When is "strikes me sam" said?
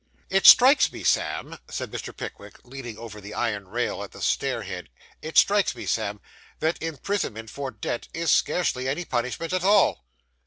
0.47-1.59, 5.37-6.19